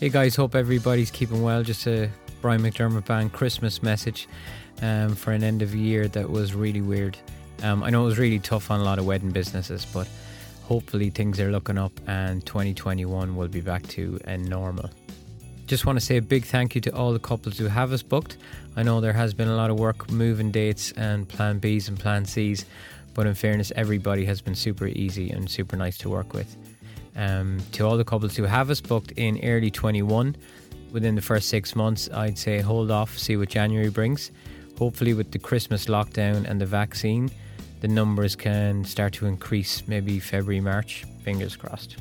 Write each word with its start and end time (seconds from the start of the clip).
Hey 0.00 0.08
guys, 0.08 0.34
hope 0.34 0.54
everybody's 0.54 1.10
keeping 1.10 1.42
well. 1.42 1.62
Just 1.62 1.86
a 1.86 2.08
Brian 2.40 2.62
McDermott 2.62 3.04
Band 3.04 3.34
Christmas 3.34 3.82
message 3.82 4.28
um, 4.80 5.14
for 5.14 5.32
an 5.32 5.44
end 5.44 5.60
of 5.60 5.74
year 5.74 6.08
that 6.08 6.30
was 6.30 6.54
really 6.54 6.80
weird. 6.80 7.18
Um, 7.62 7.82
I 7.82 7.90
know 7.90 8.04
it 8.04 8.06
was 8.06 8.18
really 8.18 8.38
tough 8.38 8.70
on 8.70 8.80
a 8.80 8.82
lot 8.82 8.98
of 8.98 9.04
wedding 9.04 9.30
businesses, 9.30 9.84
but 9.84 10.08
hopefully 10.62 11.10
things 11.10 11.38
are 11.38 11.52
looking 11.52 11.76
up 11.76 11.92
and 12.06 12.46
2021 12.46 13.36
will 13.36 13.48
be 13.48 13.60
back 13.60 13.86
to 13.88 14.18
a 14.24 14.38
normal. 14.38 14.88
Just 15.66 15.84
want 15.84 16.00
to 16.00 16.04
say 16.04 16.16
a 16.16 16.22
big 16.22 16.46
thank 16.46 16.74
you 16.74 16.80
to 16.80 16.94
all 16.96 17.12
the 17.12 17.18
couples 17.18 17.58
who 17.58 17.66
have 17.66 17.92
us 17.92 18.02
booked. 18.02 18.38
I 18.76 18.82
know 18.82 19.02
there 19.02 19.12
has 19.12 19.34
been 19.34 19.48
a 19.48 19.54
lot 19.54 19.68
of 19.68 19.78
work 19.78 20.10
moving 20.10 20.50
dates 20.50 20.92
and 20.92 21.28
plan 21.28 21.60
Bs 21.60 21.88
and 21.88 22.00
plan 22.00 22.24
Cs, 22.24 22.64
but 23.12 23.26
in 23.26 23.34
fairness, 23.34 23.70
everybody 23.76 24.24
has 24.24 24.40
been 24.40 24.54
super 24.54 24.86
easy 24.86 25.28
and 25.28 25.50
super 25.50 25.76
nice 25.76 25.98
to 25.98 26.08
work 26.08 26.32
with. 26.32 26.56
Um, 27.20 27.58
to 27.72 27.86
all 27.86 27.98
the 27.98 28.04
couples 28.04 28.34
who 28.34 28.44
have 28.44 28.70
us 28.70 28.80
booked 28.80 29.12
in 29.12 29.38
early 29.44 29.70
21, 29.70 30.34
within 30.90 31.14
the 31.14 31.20
first 31.20 31.50
six 31.50 31.76
months, 31.76 32.08
I'd 32.14 32.38
say 32.38 32.60
hold 32.60 32.90
off, 32.90 33.18
see 33.18 33.36
what 33.36 33.50
January 33.50 33.90
brings. 33.90 34.30
Hopefully, 34.78 35.12
with 35.12 35.30
the 35.30 35.38
Christmas 35.38 35.84
lockdown 35.84 36.48
and 36.48 36.58
the 36.58 36.64
vaccine, 36.64 37.30
the 37.82 37.88
numbers 37.88 38.34
can 38.34 38.86
start 38.86 39.12
to 39.14 39.26
increase 39.26 39.86
maybe 39.86 40.18
February, 40.18 40.62
March. 40.62 41.04
Fingers 41.22 41.56
crossed. 41.56 41.98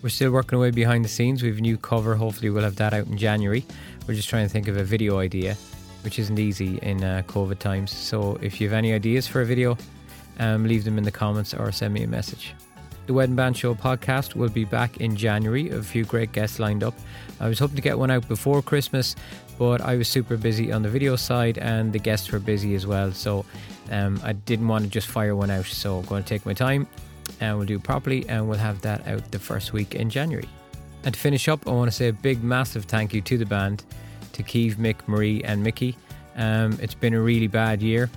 We're 0.00 0.08
still 0.08 0.30
working 0.30 0.56
away 0.56 0.70
behind 0.70 1.04
the 1.04 1.10
scenes. 1.10 1.42
We 1.42 1.50
have 1.50 1.58
a 1.58 1.60
new 1.60 1.76
cover. 1.76 2.14
Hopefully, 2.14 2.48
we'll 2.48 2.64
have 2.64 2.76
that 2.76 2.94
out 2.94 3.08
in 3.08 3.18
January. 3.18 3.66
We're 4.08 4.14
just 4.14 4.30
trying 4.30 4.46
to 4.46 4.50
think 4.50 4.68
of 4.68 4.78
a 4.78 4.84
video 4.84 5.18
idea, 5.18 5.54
which 6.02 6.18
isn't 6.18 6.38
easy 6.38 6.78
in 6.78 7.04
uh, 7.04 7.24
COVID 7.26 7.58
times. 7.58 7.90
So, 7.90 8.38
if 8.40 8.58
you 8.58 8.68
have 8.68 8.74
any 8.74 8.94
ideas 8.94 9.26
for 9.26 9.42
a 9.42 9.44
video, 9.44 9.76
um, 10.38 10.64
leave 10.64 10.84
them 10.84 10.96
in 10.96 11.04
the 11.04 11.12
comments 11.12 11.52
or 11.52 11.70
send 11.72 11.92
me 11.92 12.04
a 12.04 12.08
message. 12.08 12.54
The 13.10 13.14
Wedding 13.14 13.34
Band 13.34 13.56
Show 13.56 13.74
podcast 13.74 14.36
will 14.36 14.50
be 14.50 14.64
back 14.64 14.98
in 14.98 15.16
January. 15.16 15.68
A 15.70 15.82
few 15.82 16.04
great 16.04 16.30
guests 16.30 16.60
lined 16.60 16.84
up. 16.84 16.94
I 17.40 17.48
was 17.48 17.58
hoping 17.58 17.74
to 17.74 17.82
get 17.82 17.98
one 17.98 18.08
out 18.08 18.28
before 18.28 18.62
Christmas, 18.62 19.16
but 19.58 19.80
I 19.80 19.96
was 19.96 20.06
super 20.06 20.36
busy 20.36 20.70
on 20.70 20.82
the 20.82 20.88
video 20.88 21.16
side 21.16 21.58
and 21.58 21.92
the 21.92 21.98
guests 21.98 22.30
were 22.30 22.38
busy 22.38 22.76
as 22.76 22.86
well. 22.86 23.10
So 23.10 23.44
um, 23.90 24.20
I 24.22 24.34
didn't 24.34 24.68
want 24.68 24.84
to 24.84 24.90
just 24.90 25.08
fire 25.08 25.34
one 25.34 25.50
out. 25.50 25.64
So 25.64 25.98
I'm 25.98 26.04
going 26.04 26.22
to 26.22 26.28
take 26.28 26.46
my 26.46 26.52
time 26.52 26.86
and 27.40 27.58
we'll 27.58 27.66
do 27.66 27.78
it 27.78 27.82
properly 27.82 28.28
and 28.28 28.48
we'll 28.48 28.58
have 28.58 28.80
that 28.82 29.04
out 29.08 29.28
the 29.32 29.40
first 29.40 29.72
week 29.72 29.96
in 29.96 30.08
January. 30.08 30.48
And 31.02 31.12
to 31.12 31.18
finish 31.18 31.48
up, 31.48 31.66
I 31.66 31.72
want 31.72 31.90
to 31.90 31.96
say 31.96 32.06
a 32.06 32.12
big, 32.12 32.44
massive 32.44 32.84
thank 32.84 33.12
you 33.12 33.20
to 33.22 33.36
the 33.36 33.44
band, 33.44 33.82
to 34.34 34.44
Kiev, 34.44 34.76
Mick, 34.76 34.98
Marie, 35.08 35.42
and 35.42 35.64
Miki. 35.64 35.96
Um, 36.36 36.78
it's 36.80 36.94
been 36.94 37.14
a 37.14 37.20
really 37.20 37.48
bad 37.48 37.82
year. 37.82 38.08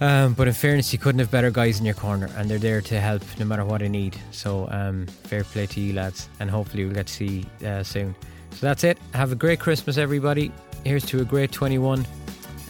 Um, 0.00 0.34
but 0.34 0.46
in 0.46 0.54
fairness, 0.54 0.92
you 0.92 0.98
couldn't 0.98 1.18
have 1.20 1.30
better 1.30 1.50
guys 1.50 1.78
in 1.78 1.86
your 1.86 1.94
corner, 1.94 2.28
and 2.36 2.50
they're 2.50 2.58
there 2.58 2.80
to 2.82 3.00
help 3.00 3.22
no 3.38 3.44
matter 3.44 3.64
what 3.64 3.82
I 3.82 3.88
need. 3.88 4.16
So, 4.30 4.68
um, 4.70 5.06
fair 5.06 5.44
play 5.44 5.66
to 5.66 5.80
you 5.80 5.94
lads, 5.94 6.28
and 6.40 6.50
hopefully 6.50 6.84
we'll 6.84 6.94
get 6.94 7.06
to 7.06 7.12
see 7.12 7.46
uh, 7.64 7.82
soon. 7.82 8.14
So 8.50 8.66
that's 8.66 8.84
it. 8.84 8.98
Have 9.14 9.32
a 9.32 9.36
great 9.36 9.60
Christmas, 9.60 9.98
everybody. 9.98 10.52
Here's 10.84 11.04
to 11.06 11.20
a 11.20 11.24
great 11.24 11.52
21, 11.52 12.06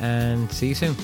and 0.00 0.50
see 0.52 0.68
you 0.68 0.74
soon. 0.74 0.96